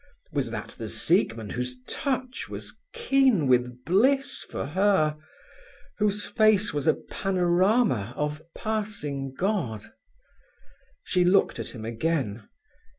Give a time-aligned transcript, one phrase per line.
[0.31, 5.15] Was that the Siegmund whose touch was keen with bliss for her,
[5.99, 9.91] whose face was a panorama of passing God?
[11.03, 12.49] She looked at him again.